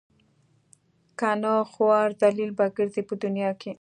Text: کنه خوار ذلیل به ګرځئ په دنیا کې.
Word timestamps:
کنه 1.19 1.53
خوار 1.71 2.07
ذلیل 2.21 2.51
به 2.57 2.65
ګرځئ 2.77 3.01
په 3.09 3.15
دنیا 3.23 3.51
کې. 3.61 3.69